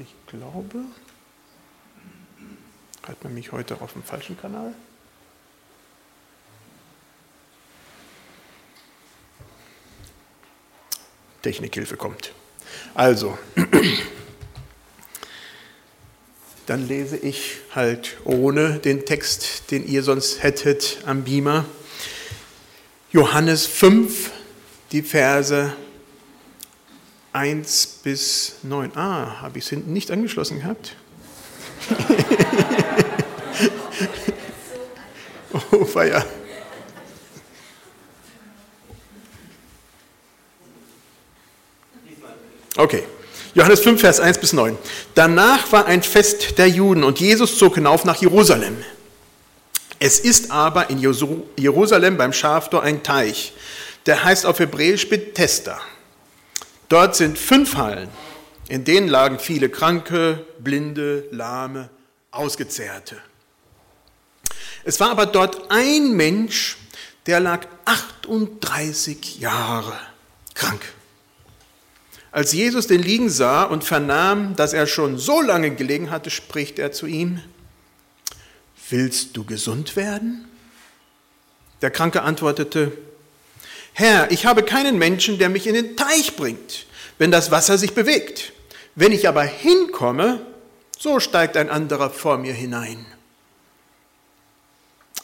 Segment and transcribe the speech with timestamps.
[0.00, 0.84] Ich glaube,
[3.02, 4.72] hat man mich heute auf dem falschen Kanal?
[11.42, 12.32] Technikhilfe kommt.
[12.94, 13.36] Also,
[16.66, 21.64] dann lese ich halt ohne den Text, den ihr sonst hättet am Beamer.
[23.10, 24.30] Johannes 5,
[24.92, 25.74] die Verse
[27.32, 28.96] 1 bis 9.
[28.96, 30.96] Ah, habe ich es hinten nicht angeschlossen gehabt?
[35.72, 36.24] oh, Feier.
[42.76, 43.04] Okay.
[43.54, 44.78] Johannes 5, Vers 1 bis 9.
[45.14, 48.76] Danach war ein Fest der Juden und Jesus zog hinauf nach Jerusalem.
[49.98, 53.52] Es ist aber in Jerusalem beim Schaftor ein Teich,
[54.06, 55.80] der heißt auf Hebräisch Bethesda.
[56.88, 58.08] Dort sind fünf Hallen,
[58.68, 61.90] in denen lagen viele Kranke, Blinde, Lahme,
[62.30, 63.16] Ausgezehrte.
[64.84, 66.78] Es war aber dort ein Mensch,
[67.26, 69.98] der lag 38 Jahre
[70.54, 70.80] krank.
[72.30, 76.78] Als Jesus den liegen sah und vernahm, dass er schon so lange gelegen hatte, spricht
[76.78, 77.42] er zu ihm,
[78.90, 80.48] Willst du gesund werden?
[81.82, 82.96] Der Kranke antwortete,
[83.92, 86.86] Herr, ich habe keinen Menschen, der mich in den Teich bringt,
[87.18, 88.52] wenn das Wasser sich bewegt.
[88.94, 90.40] Wenn ich aber hinkomme,
[90.98, 93.06] so steigt ein anderer vor mir hinein.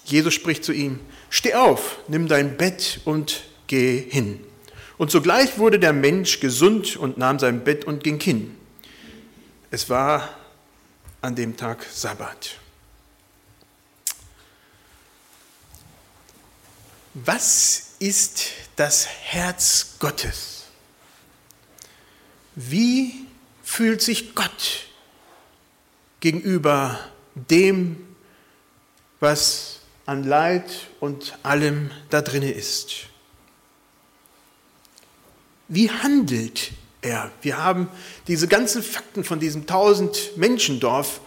[0.04, 1.00] Jesus spricht zu ihm,
[1.30, 4.44] Steh auf, nimm dein Bett und geh hin.
[4.98, 8.56] Und sogleich wurde der Mensch gesund und nahm sein Bett und ging hin.
[9.72, 10.28] Es war
[11.20, 12.58] an dem Tag Sabbat.
[17.14, 20.53] Was ist das Herz Gottes?
[22.54, 23.26] Wie
[23.62, 24.86] fühlt sich Gott
[26.20, 26.98] gegenüber
[27.34, 27.96] dem,
[29.20, 33.06] was an Leid und allem da drinne ist?
[35.68, 37.32] Wie handelt er?
[37.42, 37.88] Wir haben
[38.28, 41.20] diese ganzen Fakten von diesem 1000 Menschendorf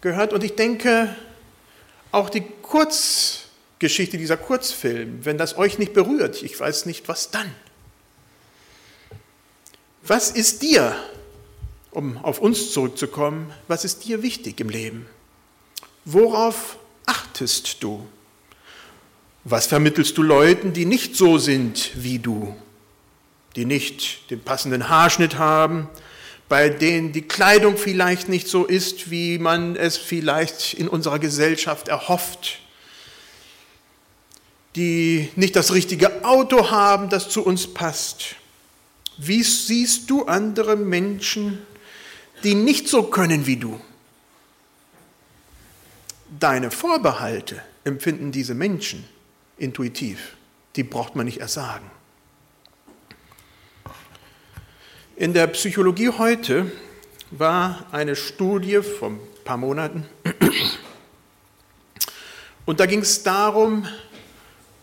[0.00, 1.14] gehört und ich denke,
[2.12, 7.52] auch die Kurzgeschichte, dieser Kurzfilm, wenn das euch nicht berührt, ich weiß nicht, was dann.
[10.04, 10.96] Was ist dir,
[11.90, 15.06] um auf uns zurückzukommen, was ist dir wichtig im Leben?
[16.04, 16.76] Worauf
[17.06, 18.06] achtest du?
[19.44, 22.54] Was vermittelst du Leuten, die nicht so sind wie du?
[23.56, 25.88] die nicht den passenden Haarschnitt haben,
[26.48, 31.88] bei denen die Kleidung vielleicht nicht so ist, wie man es vielleicht in unserer Gesellschaft
[31.88, 32.58] erhofft,
[34.76, 38.36] die nicht das richtige Auto haben, das zu uns passt.
[39.24, 41.64] Wie siehst du andere Menschen,
[42.42, 43.80] die nicht so können wie du?
[46.40, 49.04] Deine Vorbehalte empfinden diese Menschen
[49.58, 50.36] intuitiv.
[50.74, 51.88] Die braucht man nicht erst sagen.
[55.14, 56.72] In der Psychologie heute
[57.30, 60.04] war eine Studie von ein paar Monaten
[62.66, 63.86] und da ging es darum,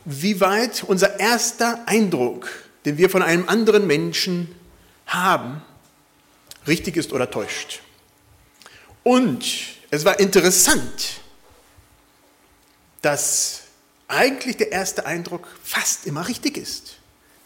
[0.05, 4.55] wie weit unser erster Eindruck, den wir von einem anderen Menschen
[5.05, 5.61] haben,
[6.67, 7.81] richtig ist oder täuscht.
[9.03, 9.45] Und
[9.89, 11.21] es war interessant,
[13.01, 13.63] dass
[14.07, 16.99] eigentlich der erste Eindruck fast immer richtig ist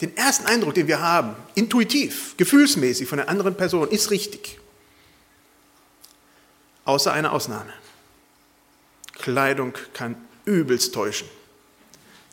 [0.03, 4.59] den ersten Eindruck, den wir haben, intuitiv, gefühlsmäßig von einer anderen Person, ist richtig.
[6.83, 7.71] Außer einer Ausnahme.
[9.13, 11.29] Kleidung kann übelst täuschen.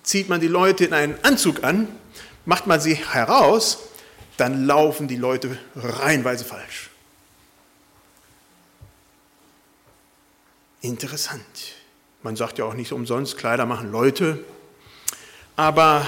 [0.02, 1.86] Zieht man die Leute in einen Anzug an,
[2.44, 3.78] macht man sie heraus,
[4.36, 6.90] dann laufen die Leute reihenweise falsch.
[10.80, 11.74] Interessant.
[12.22, 14.44] Man sagt ja auch nicht umsonst, Kleider machen Leute.
[15.56, 16.06] Aber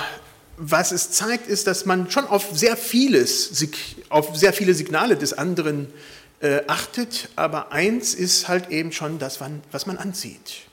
[0.56, 3.66] was es zeigt, ist, dass man schon auf sehr vieles,
[4.08, 5.92] auf sehr viele Signale des anderen
[6.40, 9.40] äh, achtet, aber eins ist halt eben schon das,
[9.70, 10.40] was man anzieht.
[10.46, 10.68] Ich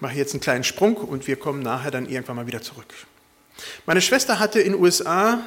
[0.00, 2.86] mache jetzt einen kleinen Sprung und wir kommen nachher dann irgendwann mal wieder zurück.
[3.86, 5.40] Meine Schwester hatte in den USA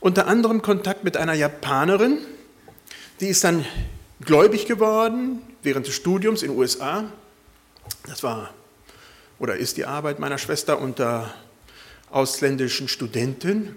[0.00, 2.18] unter anderem Kontakt mit einer Japanerin,
[3.20, 3.66] die ist dann
[4.24, 7.04] gläubig geworden während des Studiums in den USA.
[8.06, 8.54] Das war
[9.40, 11.34] oder ist die Arbeit meiner Schwester unter
[12.10, 13.76] ausländischen Studenten.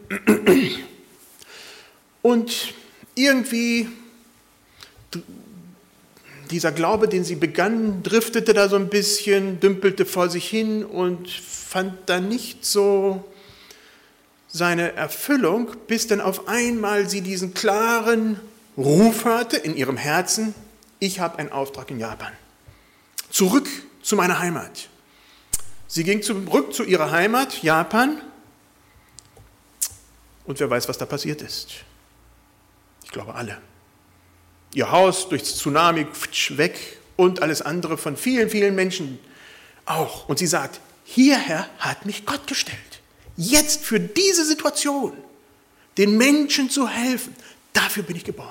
[2.22, 2.74] Und
[3.16, 3.88] irgendwie
[6.52, 11.30] dieser Glaube, den sie begann, driftete da so ein bisschen, dümpelte vor sich hin und
[11.30, 13.24] fand da nicht so
[14.48, 18.40] seine Erfüllung, bis dann auf einmal sie diesen klaren
[18.78, 20.54] Ruf hörte in ihrem Herzen,
[21.00, 22.32] ich habe einen Auftrag in Japan.
[23.30, 23.68] Zurück
[24.02, 24.90] zu meiner Heimat.
[25.88, 28.22] Sie ging zurück zu ihrer Heimat, Japan,
[30.46, 31.72] und wer weiß, was da passiert ist.
[33.04, 33.58] Ich glaube alle.
[34.74, 36.08] Ihr Haus durch das Tsunami
[36.50, 39.20] weg und alles andere von vielen, vielen Menschen
[39.86, 40.28] auch.
[40.28, 42.80] Und sie sagt, hierher hat mich Gott gestellt.
[43.36, 45.14] Jetzt für diese Situation,
[45.98, 47.36] den Menschen zu helfen,
[47.74, 48.50] dafür bin ich geboren.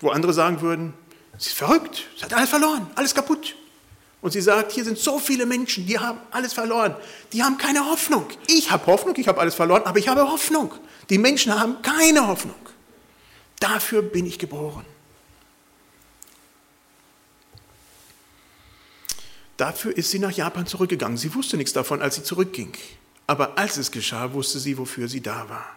[0.00, 0.94] Wo andere sagen würden,
[1.38, 3.54] sie ist verrückt, sie hat alles verloren, alles kaputt.
[4.20, 6.94] Und sie sagt, hier sind so viele Menschen, die haben alles verloren.
[7.32, 8.26] Die haben keine Hoffnung.
[8.46, 10.72] Ich habe Hoffnung, ich habe alles verloren, aber ich habe Hoffnung.
[11.10, 12.54] Die Menschen haben keine Hoffnung.
[13.62, 14.84] Dafür bin ich geboren.
[19.56, 21.16] Dafür ist sie nach Japan zurückgegangen.
[21.16, 22.76] Sie wusste nichts davon, als sie zurückging.
[23.28, 25.76] Aber als es geschah, wusste sie, wofür sie da war.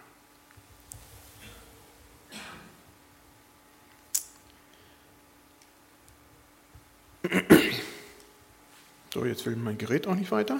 [9.14, 10.58] So, jetzt will mein Gerät auch nicht weiter.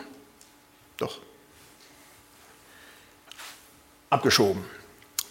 [0.96, 1.20] Doch.
[4.11, 4.64] Abgeschoben.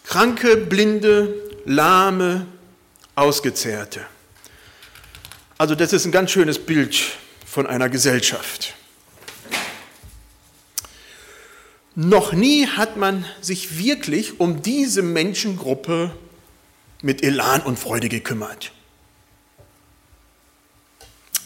[0.04, 2.46] Kranke, Blinde, Lahme,
[3.16, 4.06] Ausgezehrte.
[5.58, 6.96] Also das ist ein ganz schönes Bild
[7.46, 8.76] von einer Gesellschaft.
[11.96, 16.12] Noch nie hat man sich wirklich um diese Menschengruppe
[17.02, 18.74] mit Elan und Freude gekümmert.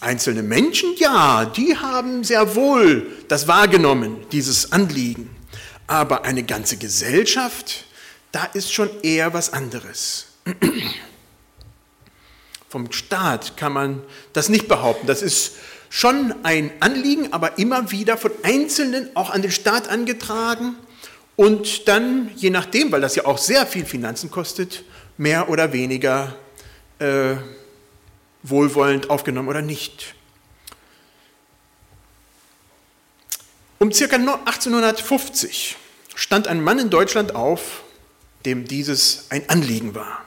[0.01, 5.29] Einzelne Menschen, ja, die haben sehr wohl das wahrgenommen, dieses Anliegen.
[5.85, 7.85] Aber eine ganze Gesellschaft,
[8.31, 10.27] da ist schon eher was anderes.
[12.69, 14.03] Vom Staat kann man
[14.33, 15.07] das nicht behaupten.
[15.07, 15.53] Das ist
[15.89, 20.75] schon ein Anliegen, aber immer wieder von Einzelnen auch an den Staat angetragen
[21.35, 24.83] und dann, je nachdem, weil das ja auch sehr viel Finanzen kostet,
[25.17, 26.35] mehr oder weniger
[26.99, 27.35] äh,
[28.43, 30.15] wohlwollend aufgenommen oder nicht.
[33.79, 34.15] Um ca.
[34.15, 35.77] 1850
[36.13, 37.83] stand ein Mann in Deutschland auf,
[38.45, 40.25] dem dieses ein Anliegen war.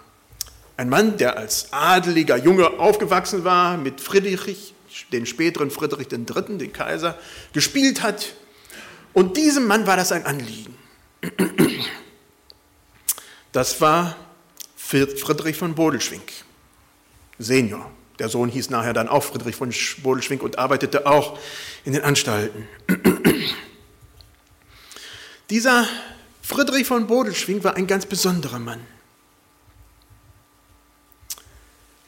[0.77, 4.75] Ein Mann, der als adeliger Junge aufgewachsen war, mit Friedrich,
[5.13, 7.19] den späteren Friedrich III., den Kaiser,
[7.53, 8.35] gespielt hat.
[9.13, 10.77] Und diesem Mann war das ein Anliegen.
[13.53, 14.17] Das war
[14.77, 16.23] Friedrich von Bodelschwing,
[17.39, 17.91] Senior.
[18.19, 19.73] Der Sohn hieß nachher dann auch Friedrich von
[20.03, 21.39] Bodelschwing und arbeitete auch
[21.85, 22.69] in den Anstalten.
[25.51, 25.87] Dieser
[26.53, 28.81] Friedrich von Bodelschwing war ein ganz besonderer Mann.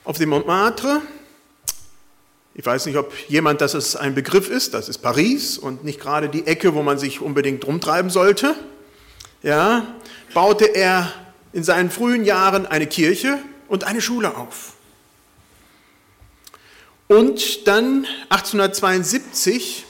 [0.05, 1.01] Auf dem Montmartre,
[2.53, 5.99] ich weiß nicht, ob jemand, dass es ein Begriff ist, das ist Paris und nicht
[5.99, 8.55] gerade die Ecke, wo man sich unbedingt rumtreiben sollte,
[9.43, 9.87] ja,
[10.35, 11.11] baute er
[11.55, 13.39] in seinen frühen Jahren eine Kirche
[13.69, 14.75] und eine Schule auf.
[17.09, 19.87] Und dann 1872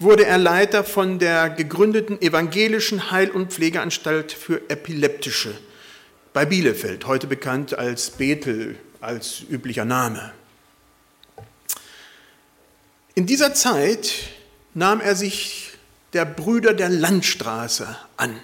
[0.00, 5.54] wurde er Leiter von der gegründeten evangelischen Heil- und Pflegeanstalt für Epileptische
[6.32, 10.32] bei Bielefeld, heute bekannt als Bethel als üblicher Name.
[13.14, 14.12] In dieser Zeit
[14.72, 15.72] nahm er sich
[16.14, 18.40] der Brüder der Landstraße an.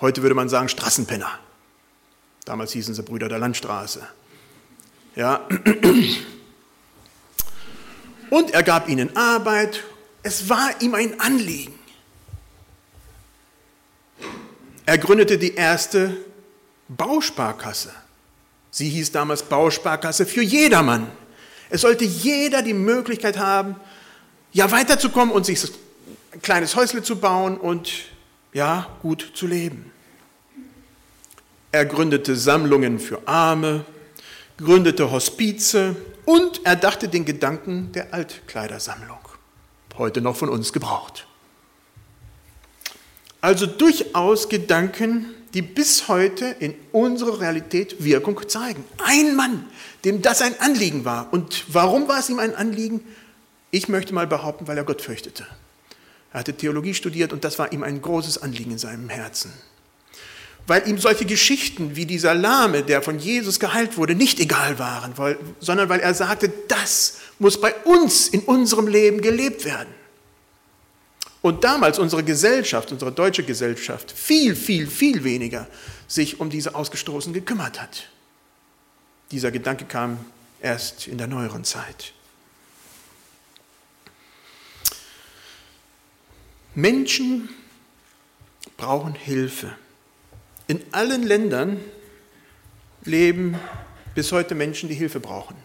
[0.00, 1.38] Heute würde man sagen Straßenpenner.
[2.46, 4.06] Damals hießen sie Brüder der Landstraße.
[5.14, 5.46] Ja.
[8.30, 9.82] Und er gab ihnen Arbeit.
[10.22, 11.78] Es war ihm ein Anliegen.
[14.86, 16.16] Er gründete die erste
[16.88, 17.92] Bausparkasse.
[18.70, 21.10] Sie hieß damals Bausparkasse für jedermann.
[21.70, 23.76] Es sollte jeder die Möglichkeit haben,
[24.52, 25.62] ja weiterzukommen und sich
[26.32, 27.92] ein kleines Häusle zu bauen und
[28.52, 29.92] ja gut zu leben.
[31.72, 33.84] Er gründete Sammlungen für Arme,
[34.56, 39.18] gründete Hospize und er dachte den Gedanken der Altkleidersammlung,
[39.98, 41.26] heute noch von uns gebraucht.
[43.40, 48.84] Also durchaus Gedanken, die bis heute in unserer Realität Wirkung zeigen.
[49.04, 49.66] Ein Mann,
[50.04, 51.32] dem das ein Anliegen war.
[51.32, 53.00] Und warum war es ihm ein Anliegen?
[53.70, 55.46] Ich möchte mal behaupten, weil er Gott fürchtete.
[56.32, 59.52] Er hatte Theologie studiert und das war ihm ein großes Anliegen in seinem Herzen
[60.66, 65.14] weil ihm solche Geschichten wie dieser Lahme, der von Jesus geheilt wurde, nicht egal waren,
[65.58, 69.92] sondern weil er sagte, das muss bei uns in unserem Leben gelebt werden.
[71.42, 75.66] Und damals unsere Gesellschaft, unsere deutsche Gesellschaft, viel, viel, viel weniger
[76.06, 78.08] sich um diese Ausgestoßenen gekümmert hat.
[79.30, 80.24] Dieser Gedanke kam
[80.60, 82.12] erst in der neueren Zeit.
[86.74, 87.48] Menschen
[88.76, 89.72] brauchen Hilfe.
[90.70, 91.80] In allen Ländern
[93.04, 93.58] leben
[94.14, 95.56] bis heute Menschen, die Hilfe brauchen.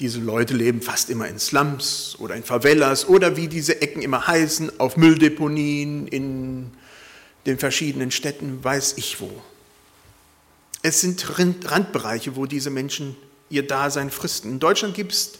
[0.00, 4.26] Diese Leute leben fast immer in Slums oder in Favelas oder wie diese Ecken immer
[4.26, 6.72] heißen, auf Mülldeponien, in
[7.46, 9.30] den verschiedenen Städten, weiß ich wo.
[10.82, 13.16] Es sind Randbereiche, wo diese Menschen
[13.50, 14.50] ihr Dasein fristen.
[14.50, 15.34] In Deutschland gibt es,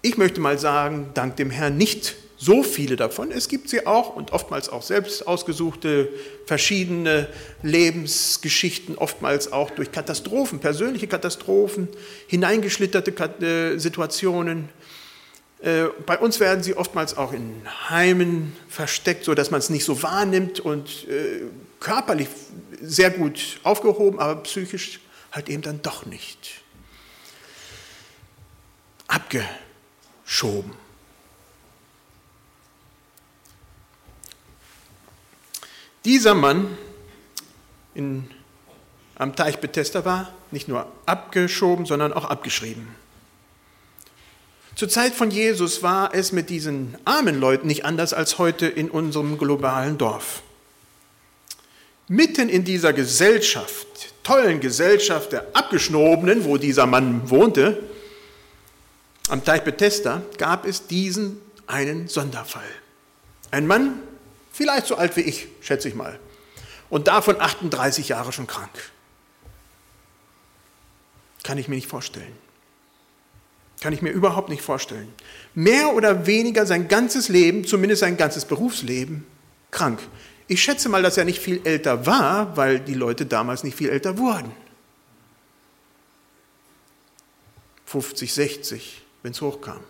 [0.00, 3.30] ich möchte mal sagen, dank dem Herrn nicht so viele davon.
[3.30, 6.08] Es gibt sie auch und oftmals auch selbst ausgesuchte
[6.46, 7.28] verschiedene
[7.62, 11.88] Lebensgeschichten, oftmals auch durch Katastrophen, persönliche Katastrophen,
[12.26, 13.12] hineingeschlitterte
[13.44, 14.70] äh, Situationen.
[15.60, 20.02] Äh, bei uns werden sie oftmals auch in Heimen versteckt, sodass man es nicht so
[20.02, 21.42] wahrnimmt und äh,
[21.78, 22.28] körperlich
[22.80, 26.62] sehr gut aufgehoben, aber psychisch halt eben dann doch nicht.
[29.08, 30.72] Abgeschoben.
[36.04, 36.78] Dieser Mann
[37.94, 38.30] in,
[39.16, 42.88] am Teich Bethesda war nicht nur abgeschoben, sondern auch abgeschrieben.
[44.74, 48.90] Zur Zeit von Jesus war es mit diesen armen Leuten nicht anders als heute in
[48.90, 50.42] unserem globalen Dorf.
[52.08, 53.86] Mitten in dieser Gesellschaft,
[54.22, 57.82] tollen Gesellschaft der Abgeschnobenen, wo dieser Mann wohnte,
[59.28, 62.64] am Teich Bethesda, gab es diesen einen Sonderfall.
[63.50, 64.00] Ein Mann,
[64.60, 66.20] Vielleicht so alt wie ich, schätze ich mal.
[66.90, 68.68] Und davon 38 Jahre schon krank.
[71.42, 72.36] Kann ich mir nicht vorstellen.
[73.80, 75.10] Kann ich mir überhaupt nicht vorstellen.
[75.54, 79.26] Mehr oder weniger sein ganzes Leben, zumindest sein ganzes Berufsleben,
[79.70, 79.98] krank.
[80.46, 83.88] Ich schätze mal, dass er nicht viel älter war, weil die Leute damals nicht viel
[83.88, 84.52] älter wurden.
[87.86, 89.80] 50, 60, wenn es hochkam.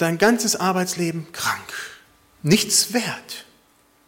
[0.00, 1.72] Sein ganzes Arbeitsleben krank,
[2.42, 3.44] nichts wert,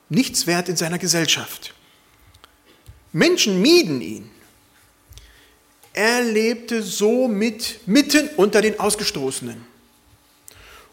[0.09, 1.75] nichts wert in seiner Gesellschaft.
[3.13, 4.31] Menschen mieden ihn.
[5.93, 9.67] Er lebte somit mitten unter den Ausgestoßenen.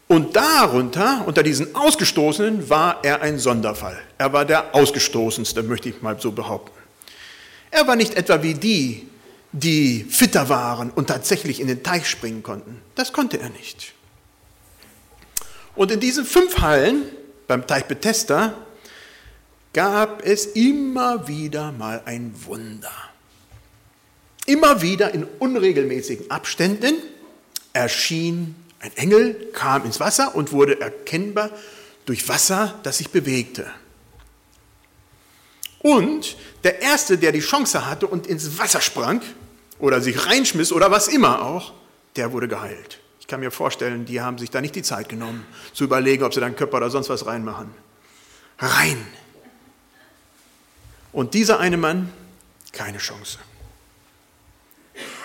[0.06, 3.98] Und darunter, unter diesen Ausgestoßenen, war er ein Sonderfall.
[4.18, 6.78] Er war der Ausgestoßenste, möchte ich mal so behaupten.
[7.70, 9.08] Er war nicht etwa wie die,
[9.52, 12.82] die fitter waren und tatsächlich in den Teich springen konnten.
[12.96, 13.94] Das konnte er nicht.
[15.74, 17.04] Und in diesen fünf Hallen
[17.46, 18.54] beim Teich Bethesda
[19.72, 22.92] gab es immer wieder mal ein Wunder.
[24.46, 26.94] Immer wieder in unregelmäßigen Abständen
[27.72, 31.50] erschien ein Engel, kam ins Wasser und wurde erkennbar
[32.06, 33.70] durch Wasser, das sich bewegte.
[35.80, 39.22] Und der Erste, der die Chance hatte und ins Wasser sprang
[39.78, 41.72] oder sich reinschmiss oder was immer auch,
[42.16, 43.00] der wurde geheilt
[43.30, 46.40] kann mir vorstellen, die haben sich da nicht die Zeit genommen, zu überlegen, ob sie
[46.40, 47.70] dann Köpfer oder sonst was reinmachen.
[48.58, 49.06] Rein.
[51.12, 52.12] Und dieser eine Mann,
[52.72, 53.38] keine Chance.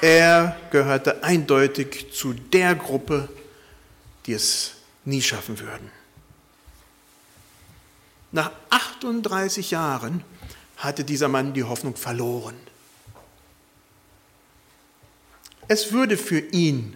[0.01, 3.27] Er gehörte eindeutig zu der Gruppe,
[4.25, 5.91] die es nie schaffen würden.
[8.31, 10.23] Nach 38 Jahren
[10.77, 12.55] hatte dieser Mann die Hoffnung verloren.
[15.67, 16.95] Es würde für ihn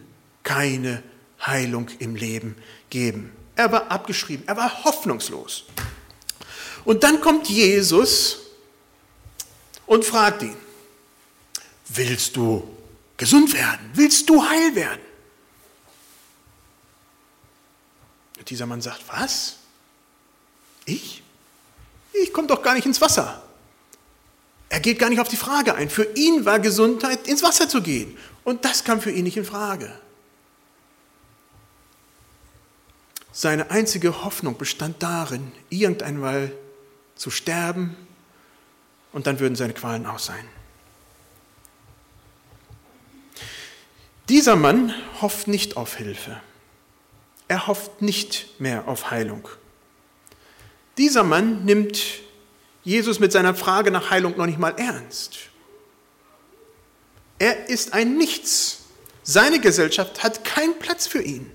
[0.49, 1.03] keine
[1.45, 2.55] Heilung im Leben
[2.89, 3.31] geben.
[3.55, 5.65] Er war abgeschrieben, er war hoffnungslos.
[6.85, 8.39] Und dann kommt Jesus
[9.85, 10.57] und fragt ihn,
[11.89, 12.67] willst du
[13.15, 13.91] gesund werden?
[13.93, 15.01] Willst du heil werden?
[18.39, 19.57] Und dieser Mann sagt, was?
[20.85, 21.21] Ich?
[22.11, 23.43] Ich komme doch gar nicht ins Wasser.
[24.69, 25.91] Er geht gar nicht auf die Frage ein.
[25.91, 28.17] Für ihn war Gesundheit, ins Wasser zu gehen.
[28.43, 29.93] Und das kam für ihn nicht in Frage.
[33.31, 36.51] Seine einzige Hoffnung bestand darin, irgendeinmal
[37.15, 37.95] zu sterben
[39.11, 40.47] und dann würden seine Qualen aus sein.
[44.29, 46.39] Dieser Mann hofft nicht auf Hilfe.
[47.47, 49.47] Er hofft nicht mehr auf Heilung.
[50.97, 51.99] Dieser Mann nimmt
[52.83, 55.37] Jesus mit seiner Frage nach Heilung noch nicht mal ernst.
[57.39, 58.81] Er ist ein Nichts.
[59.23, 61.49] Seine Gesellschaft hat keinen Platz für ihn.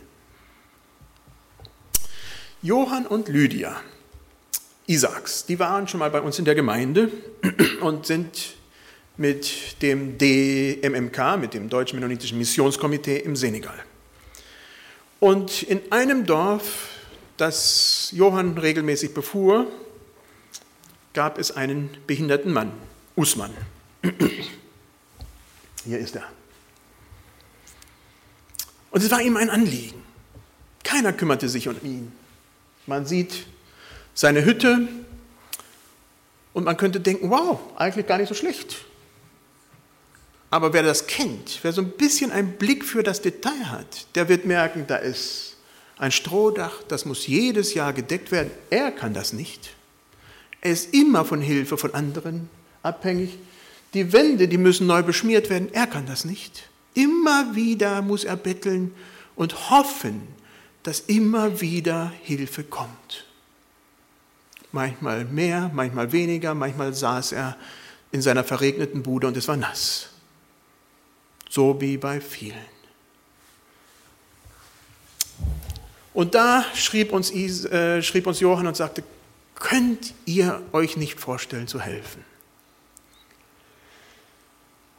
[2.64, 3.78] Johann und Lydia
[4.86, 7.10] Isaacs, die waren schon mal bei uns in der Gemeinde
[7.82, 8.54] und sind
[9.18, 13.78] mit dem DMMK, mit dem Deutschen Mennonitischen Missionskomitee im Senegal.
[15.20, 16.88] Und in einem Dorf,
[17.36, 19.66] das Johann regelmäßig befuhr,
[21.12, 22.72] gab es einen behinderten Mann,
[23.14, 23.50] Usman.
[25.84, 26.24] Hier ist er.
[28.90, 30.02] Und es war ihm ein Anliegen.
[30.82, 32.23] Keiner kümmerte sich um ihn.
[32.86, 33.46] Man sieht
[34.14, 34.88] seine Hütte
[36.52, 38.76] und man könnte denken, wow, eigentlich gar nicht so schlecht.
[40.50, 44.28] Aber wer das kennt, wer so ein bisschen einen Blick für das Detail hat, der
[44.28, 45.56] wird merken, da ist
[45.98, 48.50] ein Strohdach, das muss jedes Jahr gedeckt werden.
[48.70, 49.74] Er kann das nicht.
[50.60, 52.48] Er ist immer von Hilfe von anderen
[52.82, 53.36] abhängig.
[53.94, 55.68] Die Wände, die müssen neu beschmiert werden.
[55.72, 56.68] Er kann das nicht.
[56.94, 58.94] Immer wieder muss er betteln
[59.36, 60.22] und hoffen,
[60.84, 63.24] dass immer wieder Hilfe kommt.
[64.70, 67.56] Manchmal mehr, manchmal weniger, manchmal saß er
[68.12, 70.10] in seiner verregneten Bude und es war nass.
[71.48, 72.74] So wie bei vielen.
[76.12, 79.02] Und da schrieb uns, äh, schrieb uns Johann und sagte,
[79.54, 82.24] könnt ihr euch nicht vorstellen zu helfen?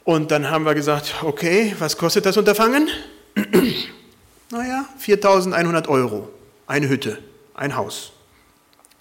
[0.04, 2.88] Und dann haben wir gesagt, okay, was kostet das Unterfangen?
[4.50, 6.28] naja, 4100 Euro,
[6.66, 7.22] eine Hütte,
[7.54, 8.10] ein Haus.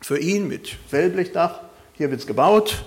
[0.02, 1.62] Für ihn mit Wellblechdach,
[1.94, 2.86] hier wird es gebaut.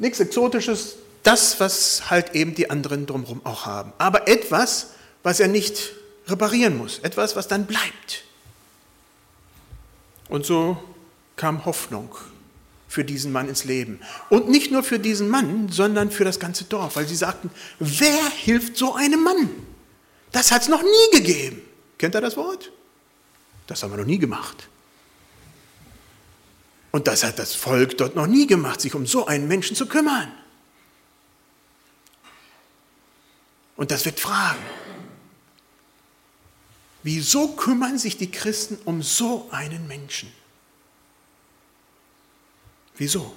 [0.00, 3.92] Nichts Exotisches, das, was halt eben die anderen drumherum auch haben.
[3.98, 5.92] Aber etwas, was er nicht
[6.26, 8.24] reparieren muss, etwas, was dann bleibt.
[10.28, 10.82] Und so
[11.36, 12.12] kam Hoffnung
[12.88, 14.00] für diesen Mann ins Leben.
[14.30, 18.30] Und nicht nur für diesen Mann, sondern für das ganze Dorf, weil sie sagten, wer
[18.30, 19.48] hilft so einem Mann?
[20.32, 21.62] Das hat es noch nie gegeben.
[21.96, 22.70] Kennt ihr das Wort?
[23.66, 24.68] Das haben wir noch nie gemacht.
[26.90, 29.86] Und das hat das Volk dort noch nie gemacht, sich um so einen Menschen zu
[29.86, 30.32] kümmern.
[33.76, 34.62] Und das wird fragen.
[37.02, 40.32] Wieso kümmern sich die Christen um so einen Menschen?
[42.96, 43.32] Wieso?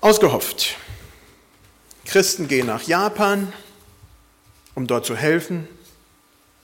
[0.00, 0.76] Ausgehofft.
[2.12, 3.50] Christen gehen nach Japan,
[4.74, 5.66] um dort zu helfen.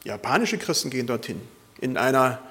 [0.04, 1.40] Japanische Christen gehen dorthin.
[1.80, 2.42] In, einer,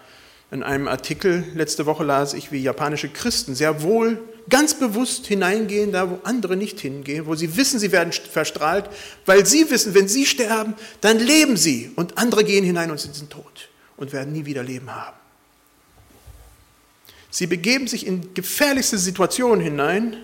[0.49, 4.19] in einem Artikel letzte Woche las ich, wie japanische Christen sehr wohl
[4.49, 8.89] ganz bewusst hineingehen, da wo andere nicht hingehen, wo sie wissen, sie werden verstrahlt,
[9.27, 13.29] weil sie wissen, wenn sie sterben, dann leben sie und andere gehen hinein und sind
[13.29, 15.17] tot und werden nie wieder Leben haben.
[17.29, 20.17] Sie begeben sich in gefährlichste Situationen hinein,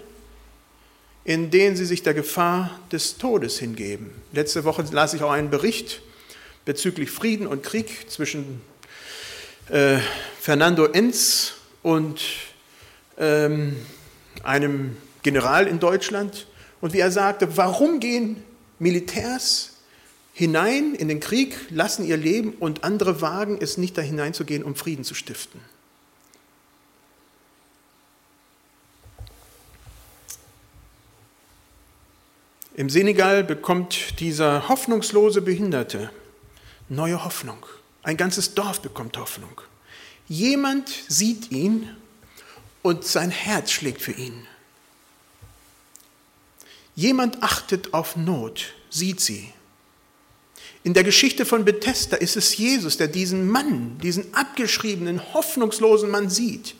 [1.25, 4.11] in denen sie sich der Gefahr des Todes hingeben.
[4.33, 6.01] Letzte Woche las ich auch einen Bericht
[6.65, 8.61] bezüglich Frieden und Krieg zwischen
[9.69, 9.97] äh,
[10.39, 12.21] Fernando Enz und
[13.17, 13.75] ähm,
[14.43, 16.47] einem General in Deutschland
[16.81, 18.43] und wie er sagte, warum gehen
[18.79, 19.73] Militärs
[20.33, 24.75] hinein in den Krieg, lassen ihr Leben und andere wagen es nicht da hineinzugehen, um
[24.75, 25.61] Frieden zu stiften.
[32.75, 36.09] Im Senegal bekommt dieser hoffnungslose Behinderte
[36.89, 37.63] neue Hoffnung.
[38.01, 39.61] Ein ganzes Dorf bekommt Hoffnung.
[40.27, 41.95] Jemand sieht ihn
[42.81, 44.47] und sein Herz schlägt für ihn.
[46.95, 49.53] Jemand achtet auf Not, sieht sie.
[50.83, 56.29] In der Geschichte von Bethesda ist es Jesus, der diesen Mann, diesen abgeschriebenen, hoffnungslosen Mann
[56.29, 56.73] sieht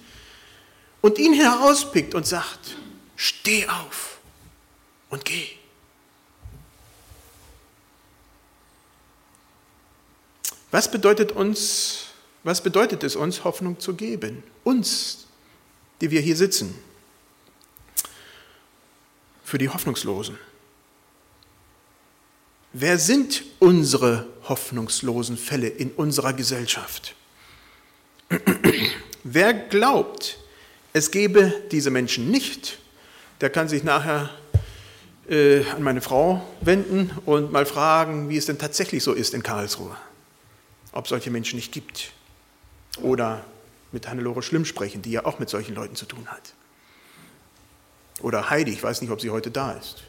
[1.02, 2.78] und ihn herauspickt und sagt,
[3.16, 4.18] steh auf
[5.10, 5.50] und geh.
[10.74, 12.06] Was bedeutet uns,
[12.44, 14.42] was bedeutet es uns, Hoffnung zu geben?
[14.64, 15.28] Uns,
[16.02, 16.74] die wir hier sitzen,
[19.44, 20.40] für die Hoffnungslosen.
[22.72, 27.14] Wer sind unsere hoffnungslosen Fälle in unserer Gesellschaft?
[29.24, 30.40] Wer glaubt,
[30.92, 32.80] es gebe diese Menschen nicht,
[33.42, 34.32] der kann sich nachher
[35.30, 39.44] äh, an meine Frau wenden und mal fragen, wie es denn tatsächlich so ist in
[39.44, 39.96] Karlsruhe.
[40.94, 42.12] Ob solche Menschen nicht gibt.
[43.02, 43.44] Oder
[43.92, 46.54] mit Hannelore Schlimm sprechen, die ja auch mit solchen Leuten zu tun hat.
[48.22, 50.04] Oder Heidi, ich weiß nicht, ob sie heute da ist.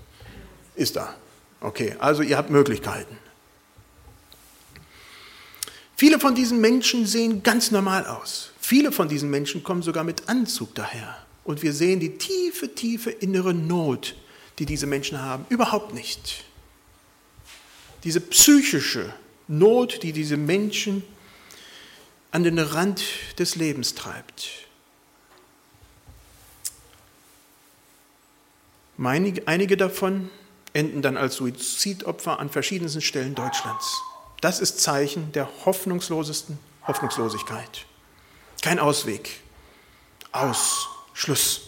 [0.75, 1.15] Ist da.
[1.61, 3.17] Okay, also ihr habt Möglichkeiten.
[5.97, 8.51] Viele von diesen Menschen sehen ganz normal aus.
[8.61, 11.17] Viele von diesen Menschen kommen sogar mit Anzug daher.
[11.45, 14.17] Und wir sehen die tiefe, tiefe innere Not,
[14.59, 16.45] die diese Menschen haben, überhaupt nicht.
[18.03, 19.13] Diese psychische
[19.47, 21.03] Not, die diese Menschen
[22.31, 23.03] an den Rand
[23.39, 24.51] des Lebens treibt.
[28.99, 30.31] Einige davon
[30.73, 34.03] enden dann als Suizidopfer an verschiedensten Stellen Deutschlands.
[34.41, 37.87] Das ist Zeichen der hoffnungslosesten Hoffnungslosigkeit.
[38.63, 39.41] Kein Ausweg.
[40.33, 40.89] Aus.
[41.13, 41.63] Schluss.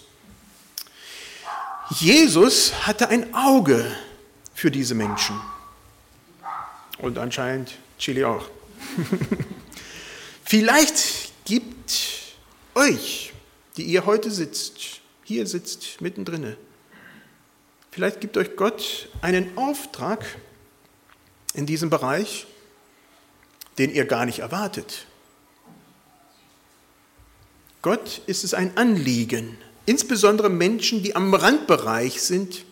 [1.91, 3.85] Jesus hatte ein Auge
[4.53, 5.41] für diese Menschen.
[6.99, 8.49] Und anscheinend Chili auch.
[10.45, 11.93] Vielleicht gibt
[12.75, 13.33] euch,
[13.77, 16.57] die ihr heute sitzt, hier sitzt mittendrin,
[17.91, 20.25] vielleicht gibt euch Gott einen Auftrag
[21.55, 22.47] in diesem Bereich,
[23.79, 25.07] den ihr gar nicht erwartet.
[27.83, 32.65] Gott ist es ein Anliegen, insbesondere Menschen, die am Randbereich sind,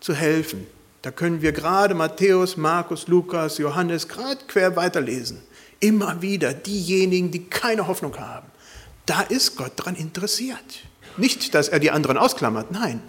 [0.00, 0.66] zu helfen.
[1.02, 5.40] Da können wir gerade Matthäus, Markus, Lukas, Johannes gerade quer weiterlesen.
[5.80, 8.48] Immer wieder diejenigen, die keine Hoffnung haben.
[9.06, 10.82] Da ist Gott daran interessiert.
[11.16, 13.00] Nicht, dass er die anderen ausklammert, nein.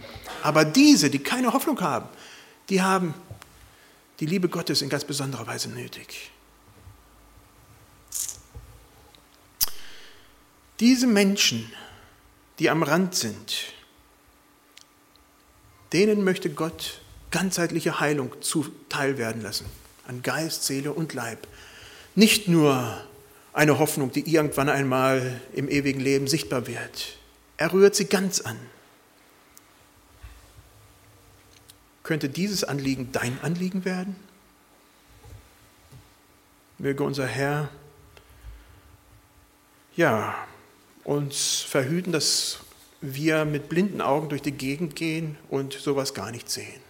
[0.44, 2.08] Aber diese, die keine Hoffnung haben,
[2.70, 3.14] die haben
[4.20, 6.32] die Liebe Gottes in ganz besonderer Weise nötig.
[10.80, 11.72] Diese Menschen,
[12.60, 13.74] die am Rand sind,
[15.92, 19.66] denen möchte Gott ganzheitliche Heilung zuteil werden lassen,
[20.08, 21.48] an Geist, Seele und Leib.
[22.16, 22.98] Nicht nur
[23.54, 27.18] eine Hoffnung, die irgendwann einmal im ewigen Leben sichtbar wird.
[27.58, 28.58] Er rührt sie ganz an.
[32.04, 34.16] Könnte dieses Anliegen dein Anliegen werden?
[36.78, 37.70] Möge unser Herr
[39.96, 40.34] ja,
[41.04, 42.60] uns verhüten, dass
[43.02, 46.89] wir mit blinden Augen durch die Gegend gehen und sowas gar nicht sehen.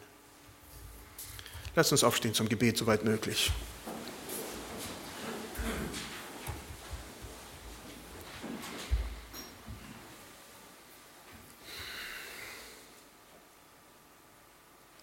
[1.76, 3.52] Lass uns aufstehen zum Gebet, soweit möglich.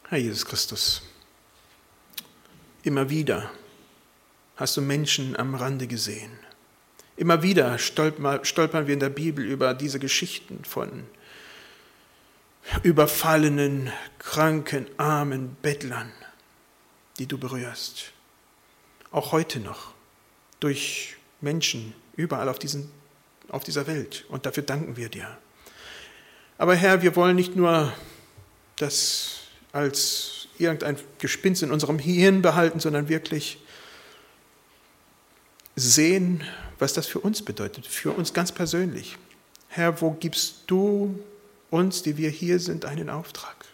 [0.09, 1.02] Herr Jesus Christus,
[2.83, 3.50] immer wieder
[4.57, 6.38] hast du Menschen am Rande gesehen
[7.16, 11.05] Immer wieder stolpern wir in der Bibel über diese Geschichten von
[12.83, 16.12] überfallenen, kranken, armen Bettlern,
[17.18, 18.12] die du berührst.
[19.11, 19.92] Auch heute noch
[20.61, 22.90] durch Menschen überall auf, diesen,
[23.48, 24.24] auf dieser Welt.
[24.29, 25.38] Und dafür danken wir dir.
[26.59, 27.92] Aber Herr, wir wollen nicht nur
[28.76, 29.40] das
[29.72, 33.59] als irgendein Gespinst in unserem Hirn behalten, sondern wirklich
[35.74, 36.44] sehen,
[36.79, 39.18] was das für uns bedeutet, für uns ganz persönlich.
[39.68, 41.22] Herr, wo gibst du
[41.70, 43.66] uns, die wir hier sind, einen Auftrag?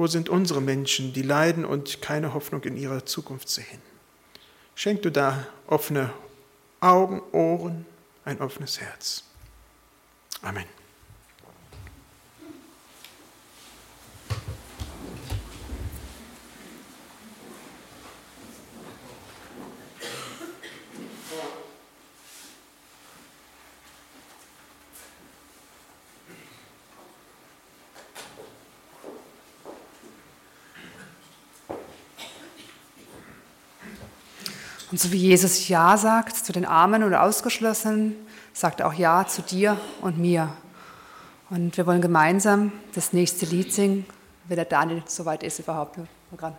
[0.00, 3.82] Wo sind unsere Menschen, die leiden und keine Hoffnung in ihrer Zukunft sehen?
[4.74, 6.10] Schenk du da offene
[6.80, 7.84] Augen, Ohren,
[8.24, 9.24] ein offenes Herz.
[10.40, 10.64] Amen.
[35.00, 38.16] Und so wie Jesus Ja sagt zu den Armen und Ausgeschlossenen,
[38.52, 40.52] sagt auch Ja zu dir und mir.
[41.48, 44.04] Und wir wollen gemeinsam das nächste Lied singen,
[44.44, 45.98] wenn der Daniel soweit ist überhaupt.
[46.36, 46.54] Gerade.